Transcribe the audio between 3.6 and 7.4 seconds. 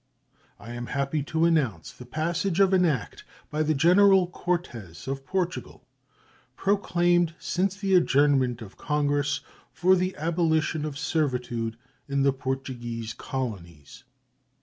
the General Cortes of Portugal, proclaimed